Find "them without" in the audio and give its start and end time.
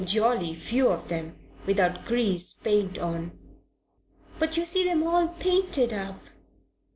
1.09-2.05